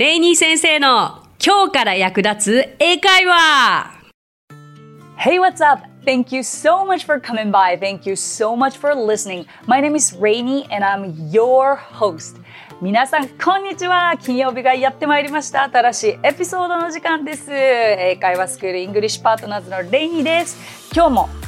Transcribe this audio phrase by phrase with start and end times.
[0.00, 4.00] レイニー先生の今日から役立つ英会話
[5.18, 5.82] Hey, what's up?
[6.06, 7.78] Thank you so much for coming by.
[7.78, 9.44] Thank you so much for listening.
[9.66, 12.40] My name is Rainy and I'm your host.
[12.80, 14.16] 皆さん、こんにちは。
[14.16, 15.64] 金曜日がやってまいりました。
[15.64, 17.52] 新しいエピソードの時間です。
[17.52, 20.56] 英会話スクールイングリッシュパートナーズのレイニーです。
[20.94, 21.39] 今日も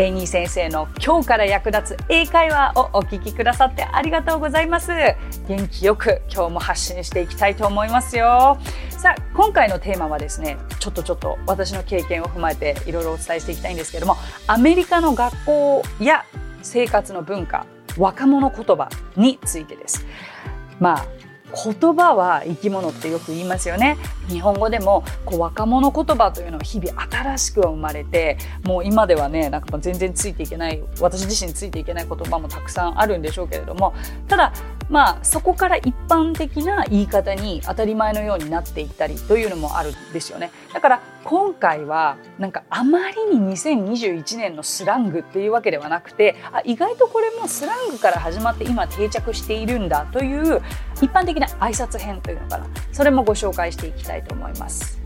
[0.00, 4.92] レイニー先生の今日から役立つ英会話をお聞きくださってありがとうございます。
[5.46, 8.56] 元気よく今日も発信していきたいと思いますよ。
[8.88, 16.24] さあ今回のテーマはですねちょっとちょっと私の経験を踏まえていろいろお伝えしていきたいんですけれどもアメリカの学校や
[16.62, 17.66] 生活の文化
[17.98, 18.88] 若者言葉
[19.18, 20.06] についてです。
[20.78, 21.04] まあ
[21.52, 23.98] 言葉は生き物ってよく言いますよね。
[24.30, 33.94] 日本語でもこう若者言葉というのは日々新しく生まれてもう今ではねなんか全然ついていけない私自身ついていけない言葉もたくさんあるんでしょうけれども
[34.28, 34.52] ただ
[34.88, 40.50] まあそこから一般的な言い方に当たり前のようになっていったりというのもあるんですよね。
[40.74, 50.60] だから今回はなんかあまりに2021年のスラングっていうわけではなくてあ意外とこれもスラングから始まって今定着しているんだという
[50.96, 52.66] 一般的な挨拶編というのかな。
[52.92, 55.00] それもご紹介していきたいと思います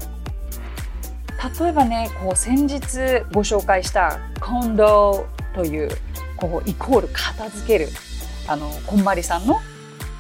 [1.61, 2.81] 例えばねこう先日
[3.33, 5.91] ご紹介した「コンド」という
[6.37, 7.89] こうイコール片付ける
[8.49, 9.61] あのこんまりさんの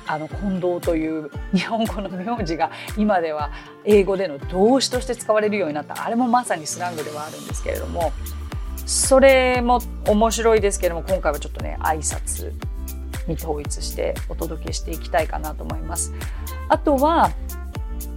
[0.06, 3.50] あの近藤という日本語の名字が今では
[3.84, 8.12] 英語での動詞として使われるようになったあれもまさにスラングではあるんですけれども
[8.84, 12.52] それも面白いですけれども今回はちょっとね挨拶
[13.26, 16.12] に統一してお届けしていきたいかなと思います。
[16.68, 17.30] あとは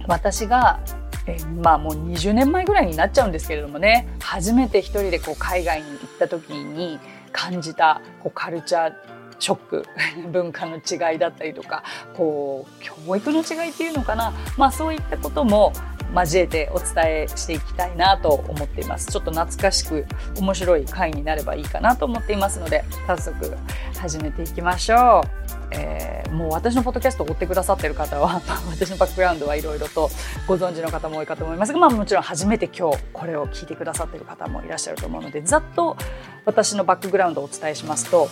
[0.08, 0.80] 私が
[1.26, 6.98] えまあもう20年前ぐらいになっちゃうんですけれどもね初めて一人でこう海外に行った時に
[7.32, 8.92] 感じたこうカルチャー
[9.38, 9.86] ショック
[10.32, 11.84] 文化の違いだったりとか
[12.16, 15.72] こう教育の違いっていうのかな、まあ、そういったことも
[16.14, 20.06] 交えてお伝えしていきたいなと思っていますちょっと懐かしく
[20.38, 23.56] 面白い回になればいいかなと思っていますので早速
[23.98, 30.10] 始めていきましょう、えー、もう私のポッドキャストを追ってくださってる方は私のバックグラウンドはいろいろと
[30.46, 35.96] ご存知の方も多いかと思いますが、まあ、もちろん初めて今日これを聞いてくださってる方もいらっしゃると思うのでざっと
[36.44, 38.28] 私のバックグラウンドをお伝えしますと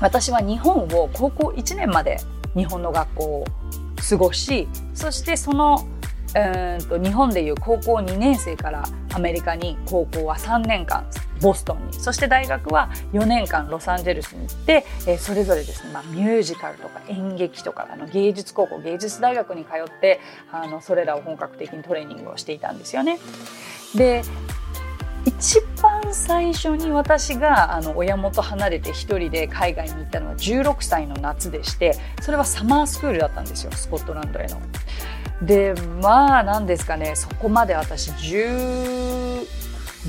[0.00, 2.18] 私は日本を高校1年まで
[2.54, 3.44] 日本の学校を
[4.08, 5.86] 過ごしそしてその
[6.34, 8.84] うんと日本でいう高校2年生から
[9.14, 11.06] アメリカに高校は3年間
[11.40, 20.20] ボストンにそして大学は4年間ロサンゼルスに行って、えー、それぞれですね、まあ、ミュージカルとか演劇とかあの芸術高校芸術大学に通って
[20.52, 23.18] あのそれらを本格的にトレーニングをしていたんですよね。
[23.94, 24.22] で
[25.24, 34.60] 一番最初に私があの親元離れて一人で海外に行ったのは16歳の夏でしてそれはサマースクールだったんですよスコットランドへの。
[35.42, 39.46] でまあ何ですかねそこまで私十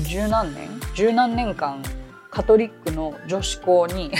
[0.02, 0.68] 十何年？
[0.94, 1.82] 十何年間
[2.30, 4.10] カトリックの女子校に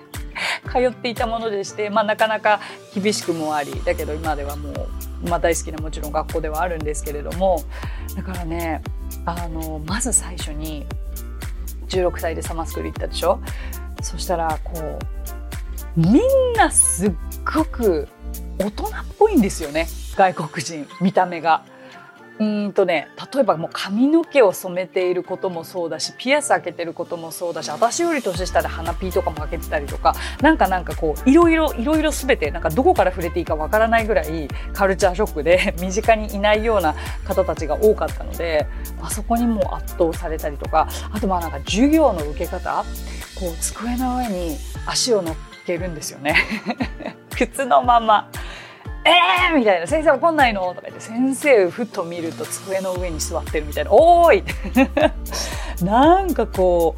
[0.70, 2.60] 通っていたものでして、まあ、なかなか
[2.94, 7.62] 厳しくもありだけど今ではもう、まあ、大好きなもちろん学校ではあるんですけれども
[8.16, 8.82] だからね
[9.26, 10.86] あのまず最初に
[11.88, 13.38] 16歳でサマースクール行ったでしょ？
[14.02, 14.98] そしたらこう
[15.96, 17.12] みんなすっ
[17.54, 18.08] ごく
[18.58, 18.88] 大人っ
[19.18, 19.86] ぽいんですよね
[20.16, 21.64] 外国人見た目が。
[22.38, 38.66] うんとね例えばもう髪の毛を染めていることもそうだしピアス開けてることもそうだし私より年下で鼻ピーとかも開けてたりとかなんかなんかこういろいろいろいろ全てなんかどこから触れていいかわからないぐらいカルチャーショックで 身近にいないような方たちが多かったので
[39.02, 42.84] あそこにもう圧倒されたりとかあとまあなんか授業の受け方
[43.38, 46.36] こう机の上に足を乗っけるんですよね
[47.36, 48.28] 靴のまま。
[49.04, 54.44] えーみたいな「先生怒んないの?」とか言って先生ふっと見ると机の上に座ってるみたいな「おーい!
[55.84, 56.94] 」なんかこ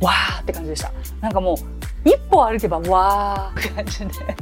[0.00, 4.06] うわーって感じでしたなんかもう一歩歩けばわーって感じで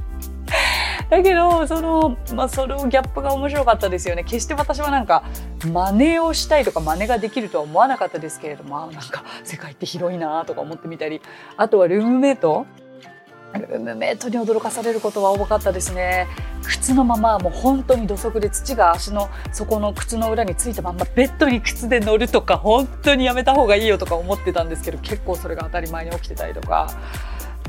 [1.10, 5.24] だけどその、まあ、そのギャップが面白かったですよね決して私はなんか
[5.64, 11.20] 真似をしたいとか真似ができるとは思わなかったですけれどもなんか世界って広いなとか思ってみたり
[11.56, 12.64] あとはルームメイト
[13.58, 16.26] ルームメイトに驚かされることは多かったですね
[16.62, 24.68] 靴のままもう本当に土足で土が足の底の靴の裏についたままベッドに靴で乗るとか本当にやめた方がいいよとか思ってたん。
[24.68, 26.88] ですけど結構それが当たり前に起きてたりとか。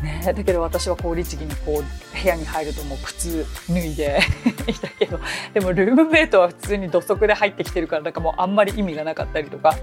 [0.04, 4.20] ね、だけど私はこう律儀にこう部屋に入るともう靴脱いで
[4.68, 5.20] いたけど
[5.54, 8.14] でもルームメイトは普通に土足で入ってきてるからなん。
[8.14, 8.56] かもうあん。
[8.56, 9.76] まり意味がなかったりとか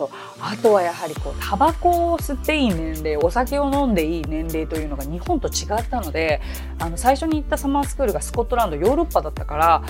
[0.00, 0.08] そう。
[0.40, 6.40] あとはやはりこうタバコを吸っていい年齢お酒を飲んでいい年齢というのが日本と違ったので
[6.78, 9.82] あの最初に行ったサマースクールがスコットランドヨーロッパだったから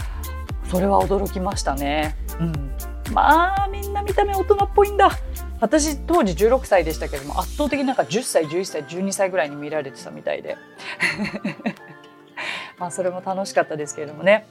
[0.69, 2.17] それは驚きましたね。
[2.41, 2.73] うん、
[3.13, 5.11] まあみんな見た目大人っぽいんだ。
[5.61, 10.57] 私当時16歳でしたけども圧倒的になんか10歳11歳12歳ぐらいに見られてたみたいで。
[12.79, 14.47] まあそれも楽しかったですけれどもね。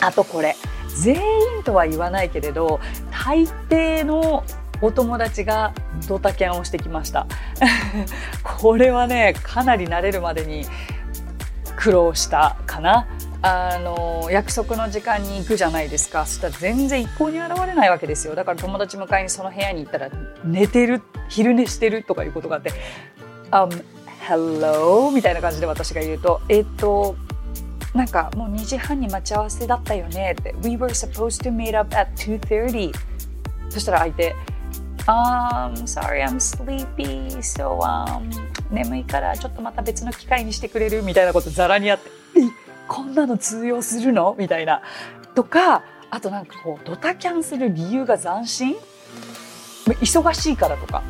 [0.00, 0.54] あとこれ。
[0.96, 2.80] 全員とは言わないけれど
[3.10, 4.44] 大抵の
[4.80, 5.72] お友達が
[6.08, 7.26] ドタキャンをしてきました。
[8.42, 10.66] これはねかなり慣れるまでに
[11.76, 13.06] 苦労したかな。
[13.42, 16.26] あの約束の時間に行くじゃないですか。
[16.26, 18.34] そしたら全然一向に現れないわけですよ。
[18.34, 20.10] だから友達迎えにその部屋に行ったら
[20.44, 22.72] 寝てる昼寝してるとかいうことがあって
[23.52, 23.84] 「um,
[24.26, 27.16] Hello」みたいな感じで私が言うと「えっと
[27.94, 32.92] なんかもう2時半に待ち合わせだったよね」って「We were supposed to meet up at 2.30」
[33.70, 34.34] そしたら相手
[35.06, 38.28] 「Um, sorry, I'm sleepy, so、um,
[38.70, 42.10] 眠いからちょっとまた別の機会にしてくれる」みたいなことざらにあって
[42.88, 44.82] 「こんなの通用するのみたいな。
[45.34, 48.76] とか、あとなんかこう、ドタキャンする理由が斬新？
[49.86, 51.02] 忙しいからとか。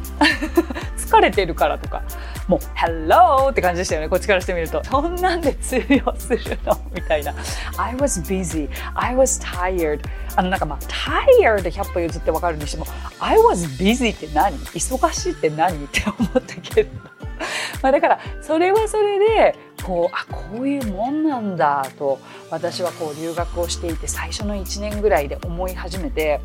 [0.99, 2.03] 疲れてるからとか。
[2.47, 4.09] もう「Hello!」って感じでしたよね。
[4.09, 4.83] こっちからしてみると。
[4.85, 6.79] そんなんで通用するの？
[6.95, 7.35] みたいな
[7.77, 8.69] 「I was busy.
[8.95, 10.01] I was tired」
[10.37, 12.87] あのなんかまあ「tired」で100歩譲って分かるにしても
[13.21, 14.57] 「I was busy」って何？
[14.59, 15.85] 忙しいって何？
[15.85, 16.91] って思ったけど。
[17.83, 22.19] まあだからそれはそれでこうあこういうもんなんだと
[22.51, 26.41] 私はこう留学をしていて最初の1年ぐらいで思い始めて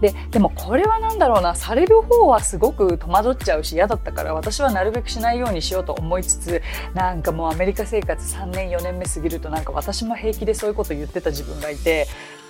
[0.00, 6.62] ででもこれは何だろうなされる方はすごく戸惑っちゃうし嫌だったから私はなるべくしないようにしようと思いつつ
[6.94, 12.06] なんかもうアメリカ生活3年4年目過ぎるとなんか私も平気でそういうこと言ってた自分がいて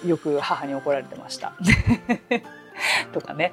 [0.06, 1.52] よく母に怒られてました。
[3.12, 3.52] とかね。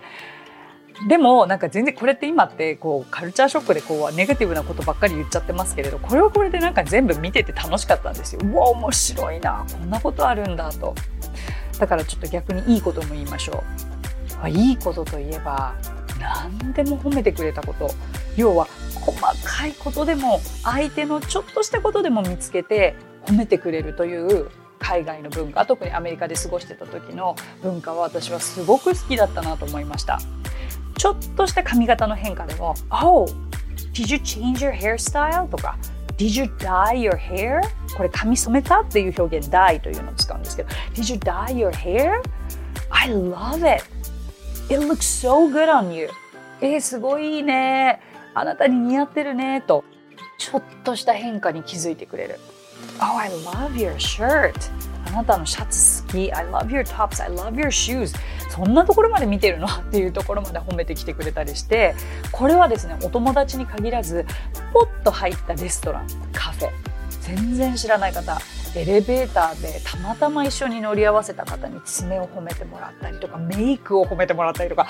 [1.07, 8.41] でもなんか全然これって今ってこうカルチャーショックでこうネガティブなことばっかり言っちゃってますけれどこれはこれでなんか全部見てて楽しかったんですよ。
[8.43, 10.95] うわ面白いなこんなことあるんだと。
[11.79, 13.63] だからちょっと逆にいいことも言いましょ
[14.43, 14.49] う。
[14.49, 15.75] いいことといえば
[16.19, 17.89] 何でも褒めてくれたこと
[18.35, 18.67] 要は
[19.01, 22.95] 細かいことでも相手のちょっとしたことでも見つけて
[23.25, 30.19] 褒めてくれるという海外の文化特にアメリカで過ごしてた時の文化は私はすごく好きだったなと思いました。
[30.97, 33.27] ちょっとした髪型の変化でも「Oh,
[33.93, 35.77] did you change your hairstyle?」とか
[36.17, 37.61] 「Did you dye your hair?」
[37.95, 42.21] これ髪染めたっていう表現「dye」というのを使うんですけど「Did you dye your hair?」
[42.89, 43.83] I love it!
[44.73, 46.09] It looks so good on you!
[46.61, 48.01] えー、すごいいいね
[48.33, 49.83] あなたに似合ってるねと
[50.37, 52.39] ちょっとした変化に気づいてくれる
[52.99, 54.53] Oh, I love your shirt!
[55.07, 56.33] あなたのシャツ好き。
[56.33, 57.23] I love your tops.
[57.23, 58.15] I love your shoes.
[58.49, 59.67] そんなところまで見てるの？
[59.67, 61.95] っていうところまで褒めてきてくれたりして。
[62.31, 64.25] これはですねお友達に限らず
[64.73, 66.69] ポッと入ったレストランカフェ。
[67.21, 68.39] 全然知らない方
[68.73, 74.87] エレベーターでたまたま一緒に乗り合わせた方に爪を褒めてもらったりとかメイクを褒めてもらったりとか。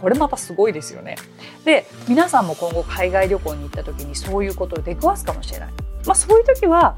[0.00, 1.16] これまたすごいですよね。
[1.64, 5.68] で皆さんも今後海外旅行に行った時にそういうことを出くわすかもしれない。
[6.04, 6.96] まあそういう時は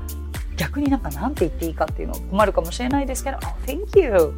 [0.57, 4.35] 逆になんか何て言っていいかっていうの困るかもしれないですけど「Oh, thank you!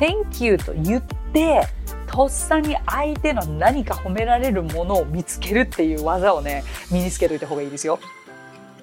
[0.00, 1.66] Thank you!」と言って
[2.06, 7.98] とっさに相手の何か褒められるものを見つけるっていう技をね身につけといた方がいいですよ。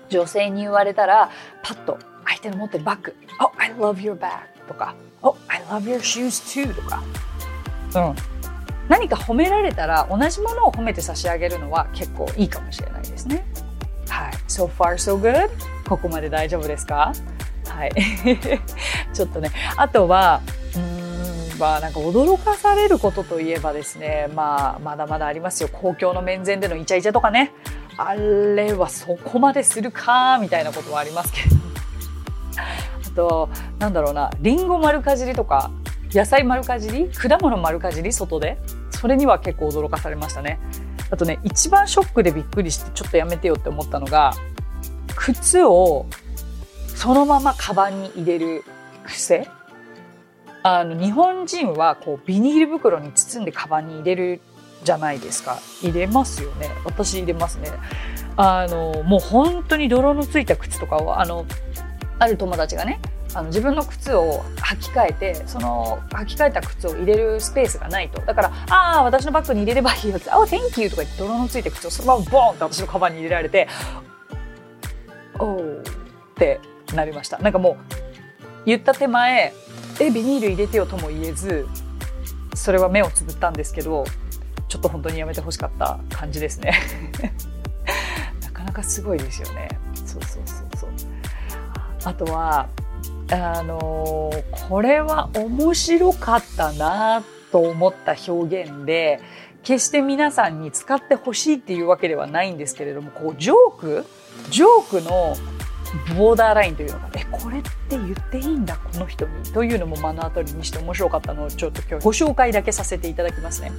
[0.10, 1.32] 女性に言われたら
[1.64, 4.30] パッと相手の持ってるバッグ「Oh, I love your bag」
[4.68, 7.04] とか「Oh, I love your shoes too」とか、
[7.96, 8.16] うん、
[8.88, 13.46] 何か褒められたら同じものを褒めて差し上げるのは結構いいかもしれないですね。
[14.16, 15.50] はい、So far so good?
[15.90, 17.12] ここまで大丈夫ですか？
[17.68, 17.92] はい。
[19.14, 20.40] ちょっとねあとは
[20.76, 25.70] うんまあなんか驚かされることといえばですねまあまだまだありますよ。
[25.70, 27.52] 公共の面前でのイチャイチャとかね。
[27.98, 31.56] あれはそこまでするかみたいなことはありますけど。
[32.58, 34.32] あとなんだろうな。
[34.40, 35.72] りんご丸かじりとか
[36.14, 37.10] 野菜丸かじり？
[37.10, 38.14] 果物丸かじり？
[38.14, 38.58] 外で？
[38.92, 40.60] それには結構驚かされましたね。
[41.12, 44.34] あとね一番ショックでびっくりしてちょっとやめてよって思ったのが
[45.16, 46.08] 靴を
[46.88, 48.64] そのままカバンに入れる
[49.06, 49.48] 癖。
[50.64, 54.42] あの日本人はこうビニール袋に包んでカバンに入れる
[54.84, 55.60] じゃないですか。
[55.84, 56.70] 入れますよね。
[56.86, 57.70] 私入れますね。
[58.36, 61.46] あのもう本当に泥のついた靴とかをあの
[62.18, 63.00] ある友達がね
[63.36, 68.22] あの自分の靴を履き替えてその履き替えた靴を入れるスペースがないと。
[68.22, 73.68] だから「ああ私のバッグに入れればいいよ」って「ああ Thank you」とか言って泥のついた靴をそのままボーンって私のカバンに入れられて
[75.38, 76.62] 「おう」って
[76.94, 77.38] なりました。
[77.40, 77.76] なんかもう
[78.66, 79.54] 言った手前
[80.00, 81.68] 「えビニール入れてよ」とも言えず
[82.54, 84.06] それは目をつぶったんですけど
[84.70, 86.80] ちょっと本当にやめてほしかった感じですね。
[88.42, 89.68] なかなかすごいですよね。
[90.06, 90.90] そうそうそうそう。
[92.06, 92.70] あとは
[93.32, 94.32] あの
[94.70, 99.20] これは面白かったなと思った表現で
[99.64, 104.06] 決して皆さんに使ってほしいっていうわけではないんですけれどもこうジョーク？
[104.52, 105.36] ジョークの
[106.18, 109.44] ボーダーラインというのがえこれって言っていいんだこの人に？
[109.54, 113.72] というのも目の当たりにして面白かったのをちょっと今日ご紹介だけさせていただきますね。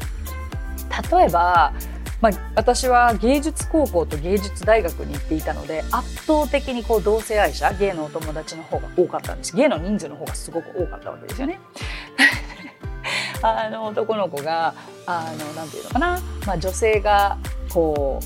[1.12, 1.72] 例えば
[2.20, 11.60] まあ、私は芸術高校と芸術大学に行っていたので圧倒的にこう同性愛者芸のお友達の方が多かったんです芸の人数の方がすごく多かったわけですよね。
[13.42, 14.74] あの男の子が
[15.06, 17.36] あのなんていうのかな、まあ、女性が
[17.68, 18.20] こ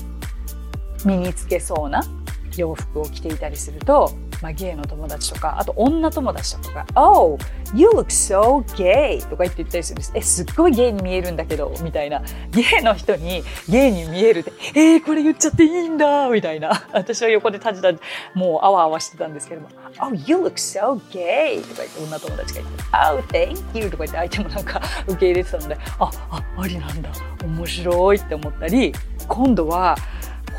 [1.03, 2.01] う身につけそうな
[2.55, 7.37] 洋服を着ていたりするとまあ、ゲイの友達とか、あと女友達とかが、Oh,
[7.75, 9.21] you look so gay!
[9.21, 10.11] とか言って言ったりするんです。
[10.15, 12.23] え、すっごいゲイに見えるんだけど、みたいな。
[12.49, 16.87] ゲイの人にゲイに見えるって、えー、これ言っちゃっていいんだみたいな。
[16.91, 17.91] 私は横で立ちた、
[18.33, 19.69] もうあわあわしてたんですけども、
[19.99, 21.61] Oh, you look so gay!
[21.61, 23.89] とか言って女友達が言って、Oh, thank you!
[23.91, 27.11] とか言って相手もなんか受け入れてたので、あ、あ、ありなんだ。
[27.43, 28.91] 面白いって思ったり、
[29.27, 29.95] 今度は、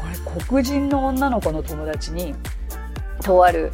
[0.01, 2.35] これ黒人の女の子の友達に
[3.23, 3.71] とある、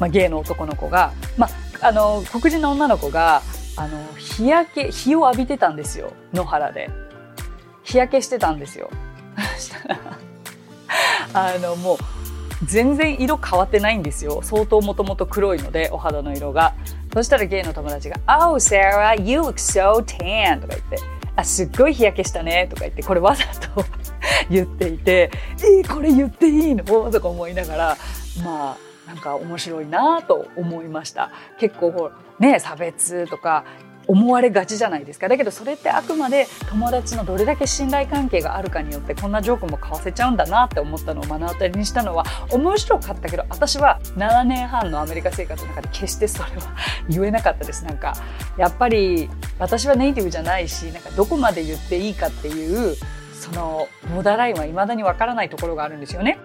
[0.00, 1.48] まあ、ゲイの男の子が、ま
[1.80, 3.42] あ、あの黒人の女の子が
[3.76, 6.12] あの日焼け日を浴びてたんですよ。
[6.32, 6.90] 野原で。
[7.84, 8.90] 日焼けしてたんですよ。
[9.58, 9.98] したら
[11.34, 11.98] あのもう
[12.64, 14.40] 全然色変わってないんですよ。
[14.42, 16.74] 相当もともと黒いのでお肌の色が。
[17.12, 20.98] そしたらゲイの友達が「Oh Sarah you look so tan」とか言って
[21.36, 23.84] 「あすっごい日焼けしたね」とか言ってこれわざと
[24.48, 25.30] 言っていて
[25.60, 27.96] 「えー、これ言っていいの?」とか思いながら
[28.44, 31.30] まあなんか面白いなと思いました。
[31.58, 33.64] 結構ね差別とか
[34.06, 35.28] 思われがちじゃないですか。
[35.28, 46.74] だけどそれってあくまで友達のどれだけ信頼関係があるかによってこんなジョークも交わせちゃうんだなって思ったのを目の当たりにしたのは面白かったけど私は7年半のアメリカ生活の中で決してそれは
[47.08, 47.84] 言えなかったです。
[47.84, 48.14] なんか
[48.56, 52.96] やっぱり私はネイティブじゃないしなんかどこまで言っていいかっていう
[53.32, 56.38] そのボーダラインは未だにわからないところがあるんですよね。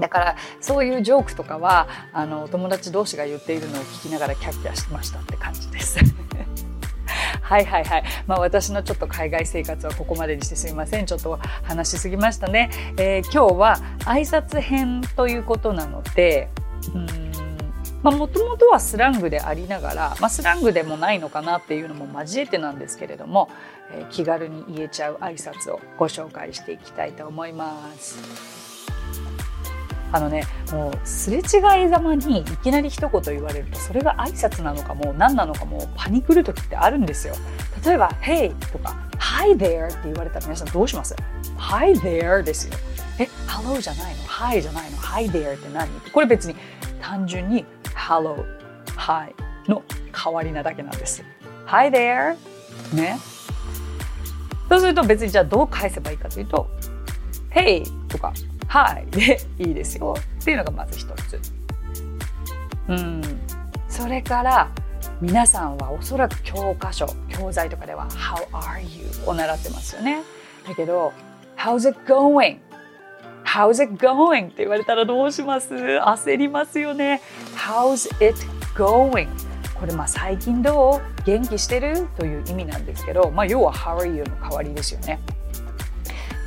[0.00, 5.98] だからそういうジョークとかはあの友達同士が言っているのを聞きながらキャッキャしてましたって感じです。
[7.42, 8.04] はいはいはい。
[8.26, 11.06] まあ私のちょっと海外生活はここまでにしてすみません。
[11.06, 12.70] ちょっと話しすぎましたね。
[12.98, 16.48] えー、今日は挨拶編ということなので、
[16.94, 17.26] うん
[18.06, 23.50] まあもともとはスラングでありながら、まあスラングでもないのかなっていうのも交えてなんですけれども、
[23.92, 28.55] えー、気軽に言えちゃう挨拶をご紹介していきたいと思います。
[30.12, 37.34] あのねもうすれ違いざまにいきなり一言言われるとそれが挨拶なのかも何なのかもパニクる時ってあるんですよ。
[37.84, 41.14] 例えば「Hey」とか「Hi there」って言われたら皆さんどうします
[41.56, 42.74] ?Hi there ですよ。
[43.18, 45.88] え Hello じゃないの？Hi じゃないの？Hi there って何？
[46.12, 46.56] これ別に
[47.00, 48.44] 単純に Hello
[48.96, 49.34] Hi
[49.68, 49.82] の
[50.12, 51.22] 代わりなだけなんです。
[51.66, 52.36] Hi there
[52.94, 53.18] ね。
[54.68, 56.68] そうすると別にじゃあどう返せばいいかというと
[57.50, 58.32] Hey とか。
[58.68, 61.40] はいでいいですよっていうのがまず一つ。
[62.88, 63.22] うん、
[63.88, 64.68] それから
[65.20, 70.22] 皆さんはおそらく教科書教材とかでは「How are you?」を習ってますよね。
[70.68, 71.12] だけど
[71.56, 72.58] 「How's it going?」
[73.46, 74.46] How's it going?
[74.46, 75.72] って言われたらどうします？
[75.72, 77.22] 焦りますよね。
[77.56, 78.38] How's it
[78.74, 79.28] going?
[79.78, 81.22] これまあ最近どう？
[81.24, 82.08] 元気してる？
[82.18, 85.20] という意味なんですけど、まあ、要は How are you の代わりですよね。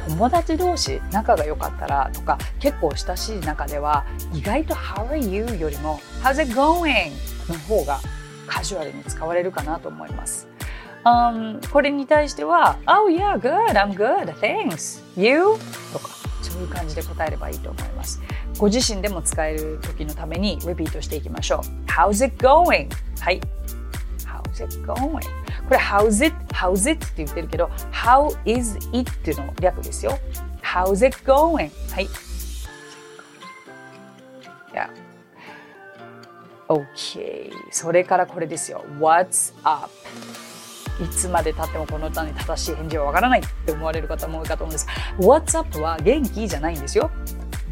[0.10, 7.12] 友達同士仲が良かったらとか結構親しい中では意外と「How are you?」よりも「How's it going?」
[7.48, 8.00] の方が
[8.48, 10.48] カジュアルに使われるかなと思います。
[11.06, 15.58] Um, これに対しては「Oh yeah, good, I'm good, thanks, you?」
[15.94, 16.10] とか
[16.42, 18.20] そういう感じで答えればいいと思います。
[18.58, 21.86] ご自身でも使える時のためにリピートしていきましょう。
[21.86, 22.90] How's it going?
[23.20, 23.40] はい。
[24.26, 25.39] How's it going?
[25.70, 26.36] これ How's it?
[26.52, 27.06] How's it?
[27.06, 29.10] って言ってるけど How is it?
[29.12, 30.18] っていうの略ですよ。
[30.64, 31.70] How's it going?
[31.94, 32.08] はい。
[34.74, 34.90] Yeah.
[36.68, 37.52] OK。
[37.72, 38.84] それからこれですよ。
[39.00, 39.92] What's up?
[41.04, 44.88] いつまでたってもこの歌に正しい返事はわからないって思われる方も多いかと思うんです。
[45.20, 47.12] What's up は元気じゃないんですよ。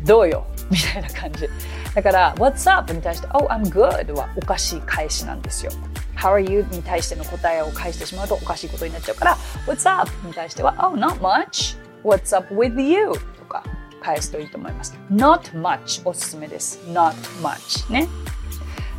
[0.05, 0.45] どうよ？
[0.69, 1.49] みたいな感じ。
[1.95, 2.93] だから、What's up?
[2.93, 5.71] に対して、Oh, I'm good はおかしい返しなんですよ。
[6.17, 6.65] How are you?
[6.71, 10.09] に対しての答えを返してしまうとおかしいことになっちゃうから What's up?
[10.27, 11.77] に対しては Oh, not much.
[12.03, 13.11] What's up with you?
[13.39, 13.63] とか
[14.01, 14.97] 返すといいと思います。
[15.11, 16.79] Not much おすすめです。
[16.87, 18.07] Not much ね。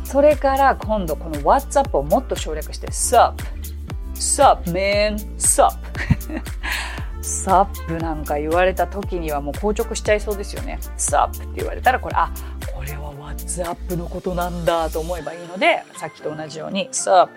[0.03, 3.35] それから今度この What's up をもっと省略して Sup
[4.15, 5.77] sup man sup
[7.21, 10.79] サップなんか言われた時にはもう硬直しちゃいそうですよね。
[10.97, 12.31] サップって言われたらこれ、あ、
[13.39, 17.29] これは What's up のことなんだと思えばいいので、さっきと同じように Sup,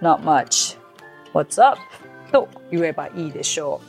[0.00, 0.78] not much,
[1.32, 1.80] What's up?
[2.32, 3.80] と言えばいいでしょ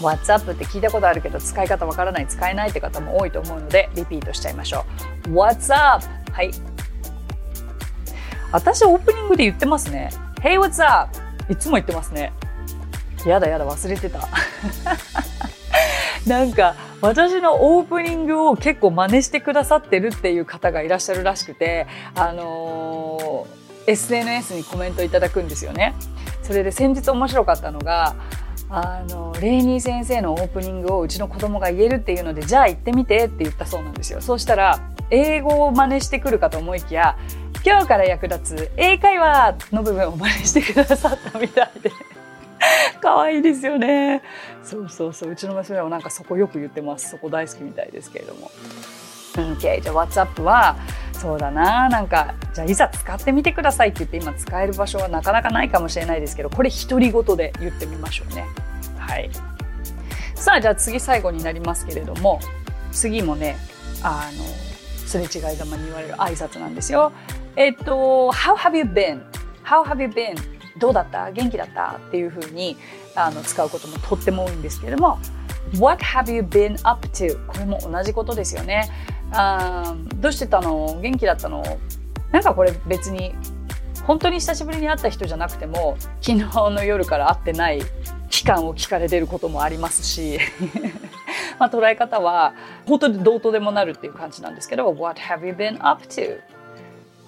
[0.00, 0.04] う。
[0.04, 4.84] What's up って聞いたことあるけど使い方わからない、使えないって方も多いと思うのでリピートしちゃいましょ
[5.26, 5.30] う。
[5.30, 6.04] What's up?
[6.32, 6.50] はい。
[8.50, 10.10] 私オープニングで言ってますね。
[10.40, 11.16] Hey, what's up?
[11.50, 12.32] いつも言ってますね。
[13.24, 14.28] やだやだ忘れてた
[16.26, 25.94] なんか私のオープニングを結構真似してくださってるっていう方がいらっしゃるらしくてあのー、SNS にコメントいただくんですよね。
[26.42, 28.14] それで先日面白かったのが
[28.68, 34.20] あのレイニー先生のオープニングをうちの子供が言えるっていうのでじゃあ行ってみてって言ったそうなんですよ。
[34.20, 37.16] そうしたら英語を真似してくるかと思いきや
[37.64, 41.90] 今日から役立つ英会話の部分を真似してくださったみたいで
[43.00, 44.22] 可愛いですよね。
[44.62, 45.30] そうそうそう。
[45.30, 47.10] うちの娘もなんかそこよく言ってます。
[47.10, 48.50] そこ大好きみたいですけれども。
[49.34, 49.80] OK。
[49.80, 50.76] じゃあ WhatsApp は
[51.12, 58.46] そうだななんかじゃあいざ使ってみてくださいって言って今使える場所はなかなかないかもしれないですけどこれ独り言で言ってみましょうね。
[58.98, 59.30] はい。
[60.34, 62.40] さあじゃあ次最後になりますけれども
[62.90, 63.56] 次もね
[64.02, 64.44] あの
[65.06, 67.12] すれ違いざまに言われる挨拶なんですよ。
[67.54, 69.22] えっと「How have you been?」
[69.64, 70.36] 「How have you been?」
[70.78, 71.30] どうだった？
[71.32, 71.96] 元気だった？
[72.08, 72.76] っていうふうに
[73.14, 75.18] あの使うこともとっても多いんですけれども
[75.78, 77.46] What have you been up to?
[77.46, 78.90] これも同じことですよね。
[79.32, 80.98] あどうしてたの？
[81.00, 81.62] 元気だったの？
[82.30, 83.34] なんかこれ別に
[84.06, 87.80] 本当に久しぶりに会った人じゃなくても昨日の夜から会ってない
[88.30, 90.38] 期間を聞かれてることもありますし
[91.60, 92.54] まあ捉え方は
[92.88, 96.40] 本当にどうとでもなるっていう感じなんですけど What have you been up to?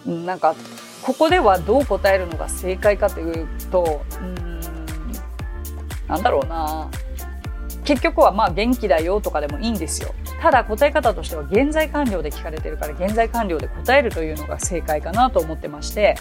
[0.07, 0.55] なんか
[1.05, 4.61] ここではどう答えるのが正解かというとうん
[6.09, 6.89] なんだろうな
[7.85, 10.15] 結局はまあ元気だよとかでもいいんですよ。
[10.41, 16.17] ただ答え方としては現在完了で聞かれてるから現在完了で答えるというのが正解かなと思ってまして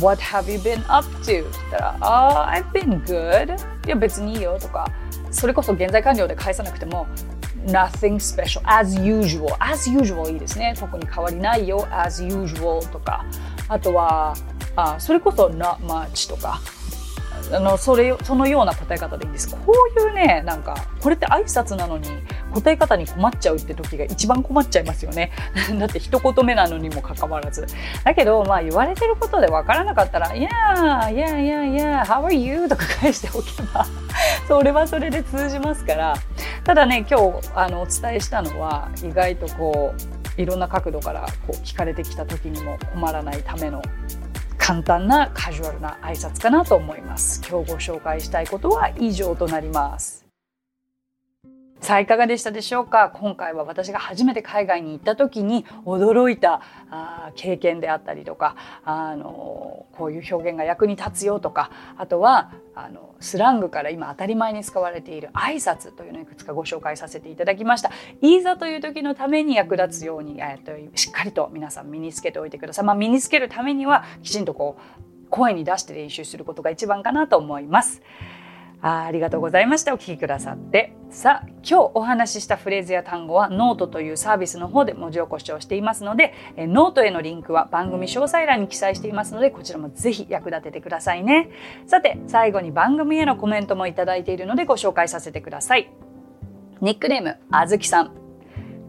[0.00, 1.22] What have you been up to?
[1.22, 3.56] って言ったら Ah, I've been good.
[3.86, 4.90] いや別にいいよとか
[5.30, 7.06] それこそ現在完了で返さなくても
[7.66, 13.24] nothing special as usual as usual いいですね特に変わりないよ as usual とか
[13.70, 14.34] あとは
[14.76, 16.60] あそれこそ not much とか。
[17.52, 19.48] あのそれそのような答え方でいいんです。
[19.48, 22.06] こういうねなんかこれって挨拶なのに
[22.52, 25.32] 答え方に困っちゃうって時が一番困っちゃいますよね。
[25.78, 27.66] だって一言目なのにもかかわらず。
[28.04, 33.86] だけどまあ言われてることで分からなかったら「いやいやいやいや How are you?」とか返しておけば
[34.46, 36.14] それはそれで通じますから。
[36.64, 43.82] ただね今日あのお伝えしたのは意外とこういろんな角度からこう聞かれてきた時にも困らないための
[44.56, 47.42] 簡単なカジュアルな挨拶かなと思います。
[47.46, 50.29] 今日ご紹介したいことは以上となります。
[51.90, 53.10] さあいかがでしたでしょうか？
[53.12, 67.90] 今回は私が初めて海外に行った時に驚いたあ経験であったりとかあのこういう表現が役に立つよとかあとはあのスラングから今当たり前に使われている挨拶というのをいくつかご紹介させていただきました。
[68.20, 78.00] いざという時のために役立つように、えっと、しっかりと皆さん身につけておいてください、まあ、身につけるためにはきちんとこう声に出して練習することが一番かなと思います。
[78.82, 79.92] あありがとうございました。
[79.92, 80.94] お聞きくださって。
[81.10, 91.50] さあ、今日お話ししたフレーズや単語はノートというサービスの方で文字起こしをしていますので、えノートへのリンクは番組詳細欄に記載していますので、こちらもぜひ役立ててくださいね。
[91.86, 95.90] さて、最後に番組へのコメントもいただいているのでご紹介させてください。
[96.80, 98.19] ニックネーム、あずきさん。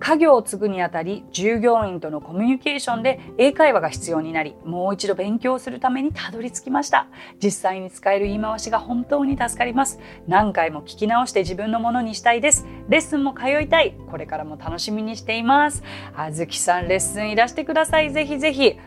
[0.02, 7.08] 家業を継ぐにあたり従業員とのコミュニケーションで英会話が必要になりもう一度勉強するためにたどり着きました。
[7.42, 10.00] 実際に使える言い回しが本当に助かります。
[10.28, 12.66] 何回も聞き直して自分のものにしたいです。
[12.90, 13.94] レッスンも通いたい。
[14.10, 15.84] これからも楽しみにしています。
[16.16, 18.12] あずきさんレッスンいらしてください。
[18.12, 18.78] ぜひぜひ。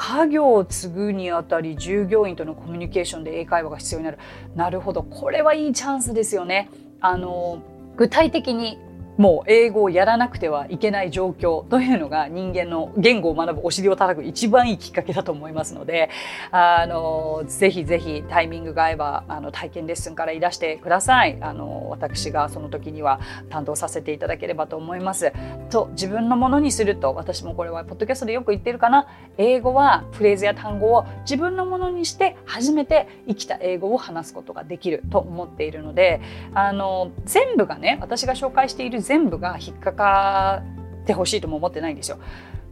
[0.00, 4.18] 家業を継ぐにあたり従業員とのコミュニケーションで英会話が必要になる。
[4.54, 5.02] なるほど。
[5.02, 6.68] これはいいチャンスですよね。
[7.00, 7.62] あの
[7.96, 8.78] 具体的に
[9.18, 16.08] もう英語をやらなくてはいけない状況というのが人間の言語を学ぶお尻を叩く一番いいきっかけだと思いますので
[16.52, 21.36] あのぜひぜひタイミングが合えばあの体験レッスンからいらしてください。
[21.40, 25.32] あの私がその時には担当させていただければと思います。
[25.68, 29.08] と自分のものにすると私もこれはポッドキャストでよく言ってるかな。
[29.36, 36.20] 英語はフレーズや単語を自分のものにして初めて生きた英語を話すことができると思っているので
[36.54, 40.62] あの全部がね私が紹介している全部が引っかか
[41.02, 42.18] ってほしいとも思ってないんですよ。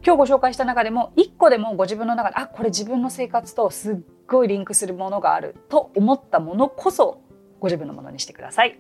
[0.05, 3.97] 今日ご紹介した中でも1個でもご自分の中であこれ自分の生活とすっ
[4.27, 7.23] ごいリンクするものがあると思ったものこそ
[7.59, 8.79] ご自分のものにしてください。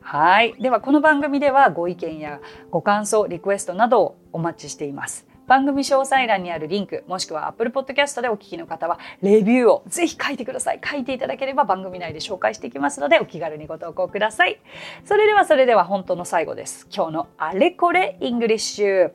[0.00, 0.54] はい。
[0.54, 5.33] ではこの番組ではご意見やご感想、リクエストなどをお待ちしています。
[5.46, 10.80] 番組詳細欄にあるリンク、もしくは Apple Podcast でお聞きの方は、レビューをぜひ書いてください。
[10.84, 14.60] 書いていただければ番組内で紹介していきますので、お気軽にご投稿ください。
[15.04, 16.86] それではそれでは本当の最後です。
[16.94, 19.12] 今日のあれこれイングリッシュ。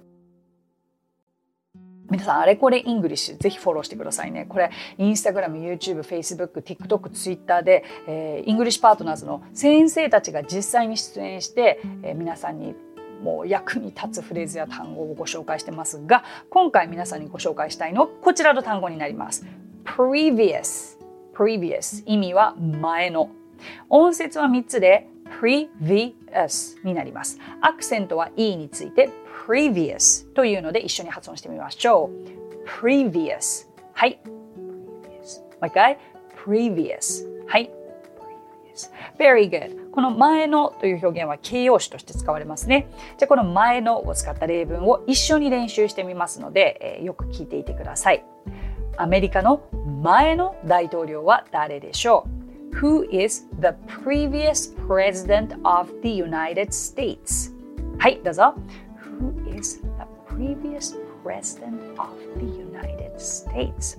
[2.11, 4.45] 皆さん、あれこれイングリッシュ、ぜひフォローしてくださいね。
[4.49, 12.73] これ、インスタグラム、YouTube、Facebook、TikTok、Twitter で、えー、イングリッシュパートナーズの先生たちが実際に出演して、えー、皆さんに
[13.21, 19.45] もう役に立つフレーズや単語をご紹介してますが今回皆さんにご紹介したいのはこちらの単語になります。
[19.86, 20.97] previous
[21.34, 23.29] previous 意味は前の
[23.89, 25.08] 音節は3つで
[25.41, 27.39] previous になります。
[27.62, 29.10] アクセントは e について
[29.47, 32.10] previous というので一緒に発音してみましょ
[32.65, 32.69] う。
[32.82, 34.19] previous はい。
[34.25, 35.97] previous もう一回
[36.45, 37.71] previous はい。
[39.17, 42.88] very good この前のという表現は形容詞として使われますね。
[43.17, 48.23] じゃあこの前のを使った例文を一緒に練習してみますので、えー、よく聞いていてください。
[48.97, 49.63] アメリカの
[50.02, 52.28] 前の大統領は誰でしょ
[52.71, 53.69] う ?Who is the
[54.04, 57.54] previous president of the United States?
[57.97, 58.54] はい、どうぞ。
[59.19, 59.88] Who is the
[60.36, 63.97] previous president of the United States?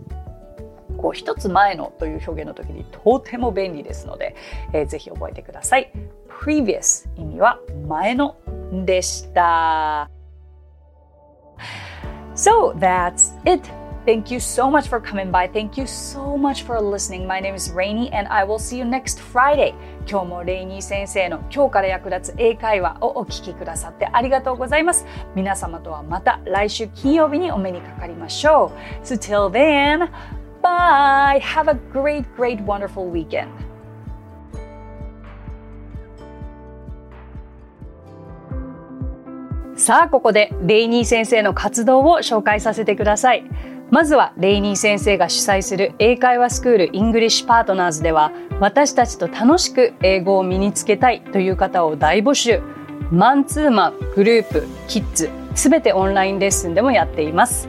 [1.00, 4.36] こう一つ前のという表現の時にとても便利ですので、
[4.74, 5.90] えー、ぜひ覚えてください。
[6.28, 7.58] previous 意味は
[7.88, 8.36] 前の
[8.84, 10.10] でした。
[12.34, 13.62] So that's it.
[14.06, 15.50] Thank you so much for coming by.
[15.50, 17.26] Thank you so much for listening.
[17.26, 19.74] My name is Rainy and I will see you next Friday.
[20.08, 25.04] 今日もレイニー先生の今日から役立つ英会話をお聞きくださってありがとうございます。
[25.34, 29.04] 皆様とはまた来週金曜日にお目にかかりましょう。
[29.04, 30.10] So till then,
[30.62, 31.40] Bye.
[31.40, 33.48] Have a great, great, wonderful weekend.
[39.76, 43.44] さあ、ここでレイニー先生の活動を紹介させてください。
[43.90, 52.60] まずはレイニー先生が主催する英会話スクールイングリッシュパートナーズでは私たちと楽しく英語を身につけたいという方を大募集。
[53.10, 57.68] マンツーマン、グループ、キッズ、すべてオンラインレッスンでもやっています。